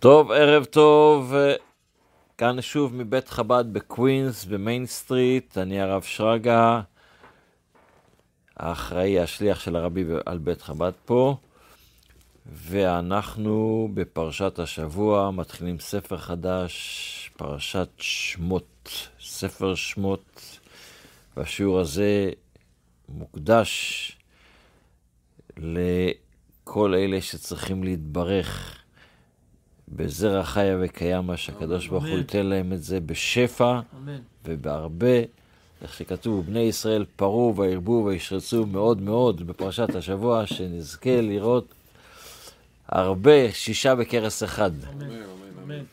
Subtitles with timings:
[0.00, 1.34] טוב, ערב טוב.
[2.38, 5.58] כאן שוב מבית חב"ד בקווינס, ב Main Street.
[5.58, 6.80] אני הרב שרגא,
[8.56, 11.36] האחראי, השליח של הרבי על בית חב"ד פה.
[12.46, 20.58] ואנחנו בפרשת השבוע מתחילים ספר חדש, פרשת שמות, ספר שמות.
[21.36, 22.30] והשיעור הזה
[23.08, 24.12] מוקדש
[25.56, 28.77] לכל אלה שצריכים להתברך
[29.98, 34.18] בזרע חיה וקיימא, שהקדוש ברוך הוא ייתן להם את זה בשפע אמן.
[34.44, 35.20] ובהרבה,
[35.82, 41.74] איך שכתוב, בני ישראל פרו וירבו וישרצו מאוד מאוד בפרשת השבוע, שנזכה לראות
[42.88, 44.70] הרבה, שישה בכרס אחד.
[44.92, 45.10] אמן.
[45.64, 45.84] אמן.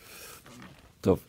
[1.02, 1.20] טוב,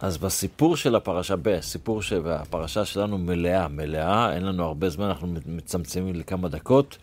[0.00, 5.34] אז בסיפור של הפרשה, בסיפור של הפרשה שלנו מלאה, מלאה, אין לנו הרבה זמן, אנחנו
[5.46, 6.98] מצמצמים לכמה דקות.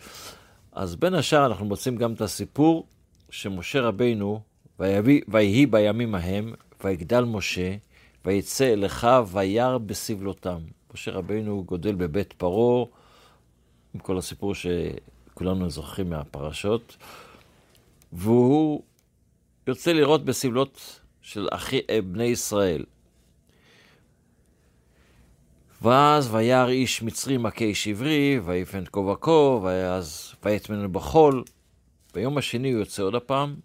[0.71, 2.85] אז בין השאר אנחנו מוצאים גם את הסיפור
[3.30, 4.41] שמשה רבינו,
[5.27, 6.53] ויהי, בימים ההם,
[6.84, 7.76] ויגדל משה,
[8.26, 10.60] ויצא אל אחיו, וירא בסבלותם.
[10.93, 12.85] משה רבינו גודל בבית פרעה,
[13.93, 16.98] עם כל הסיפור שכולנו זוכרים מהפרשות,
[18.13, 18.84] והוא
[19.68, 22.84] יוצא לראות בסבלות של אחי, אה, בני ישראל.
[25.82, 31.43] ואז וירא איש מצרי מכה איש עברי, ויפן כה וכה, ואז ויטמנו בחול.
[32.13, 33.55] ביום השני הוא יוצא עוד הפעם.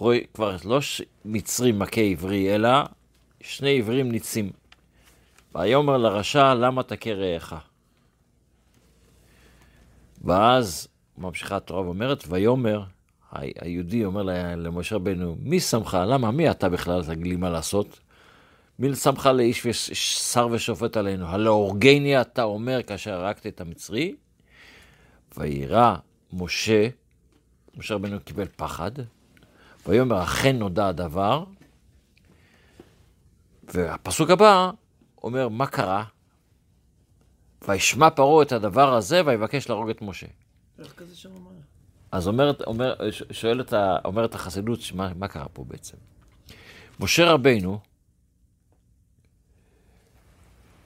[0.00, 1.02] רואה כבר לא ש...
[1.24, 2.68] מצרי מכה עברי, אלא
[3.40, 4.50] שני עברים ניצים.
[5.54, 7.54] ויאמר לרשע, למה תכה רעך?
[10.24, 12.82] ואז ממשיכה התורה ואומרת, ויאמר,
[13.32, 14.22] היהודי אומר
[14.56, 15.98] למשה רבנו, מי שמך?
[16.08, 16.30] למה?
[16.30, 17.04] מי אתה בכלל?
[17.04, 18.00] תגיד לי מה לעשות.
[18.78, 19.66] מי שמך לאיש
[20.32, 21.26] שר ושופט עלינו?
[21.26, 24.14] הלא הורגני אתה אומר כאשר הרגת את המצרי?
[25.36, 25.94] וירא
[26.32, 26.88] משה,
[27.76, 28.92] משה רבנו קיבל פחד,
[29.86, 31.44] ויאמר אכן נודע הדבר,
[33.74, 34.70] והפסוק הבא
[35.22, 36.04] אומר, מה קרה?
[37.68, 40.26] וישמע פרעה את הדבר הזה, ויבקש להרוג את משה.
[40.78, 41.50] איך כזה שם אמר?
[42.12, 42.94] אז אומרת, אומר,
[43.32, 43.72] שואלת,
[44.04, 45.96] אומרת החסידות, מה, מה קרה פה בעצם?
[47.00, 47.80] משה רבינו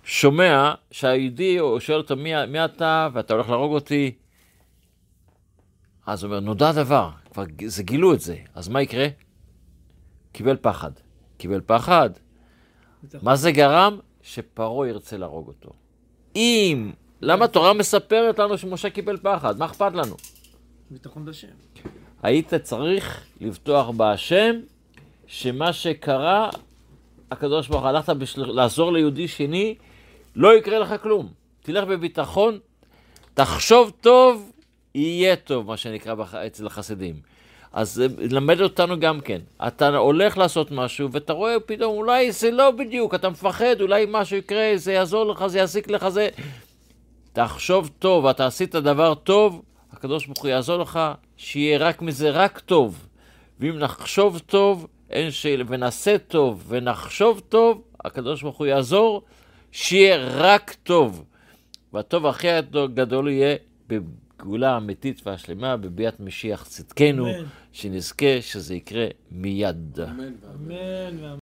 [0.05, 4.15] שומע שהיהודי, הוא שואל אותו, מי, מי אתה, ואתה הולך להרוג אותי?
[6.07, 9.07] אז הוא אומר, נודע דבר, כבר זה גילו את זה, אז מה יקרה?
[10.33, 10.91] קיבל פחד.
[11.37, 12.11] קיבל פחד,
[13.23, 13.99] מה זה גרם?
[14.23, 15.71] שפרעה ירצה להרוג אותו.
[16.37, 19.59] אם, למה התורה מספרת לנו שמשה קיבל פחד?
[19.59, 20.17] מה אכפת לנו?
[20.91, 21.49] ביטחון בשם.
[22.23, 24.55] היית צריך לבטוח בהשם,
[25.27, 26.51] שמה שקרה,
[27.31, 28.45] הקדוש ברוך הוא, הלכת בשל...
[28.45, 29.75] לעזור ליהודי שני,
[30.37, 31.29] לא יקרה לך כלום.
[31.63, 32.59] תלך בביטחון,
[33.35, 34.53] תחשוב טוב,
[34.95, 36.35] יהיה טוב, מה שנקרא בח...
[36.35, 37.15] אצל החסידים.
[37.73, 39.41] אז זה למד אותנו גם כן.
[39.67, 44.37] אתה הולך לעשות משהו, ואתה רואה פתאום, אולי זה לא בדיוק, אתה מפחד, אולי משהו
[44.37, 46.29] יקרה, זה יעזור לך, זה יזיק לך, זה...
[47.33, 49.63] תחשוב טוב, אתה עשית דבר טוב,
[49.93, 51.01] הקדוש ברוך הוא יעזור לך,
[51.37, 53.07] שיהיה רק מזה רק טוב.
[53.61, 59.23] ואם נחשוב טוב, אין שאלה, ונעשה טוב, ונחשוב טוב, הקדוש ברוך הוא יעזור,
[59.73, 61.25] שיהיה רק טוב.
[61.93, 62.49] והטוב הכי
[62.95, 63.57] גדול יהיה
[64.39, 67.27] בגאולה האמיתית והשלמה, בביאת משיח צדקנו.
[67.73, 70.01] שנזכה שזה יקרה מיד.
[70.01, 71.33] אמן ואמן.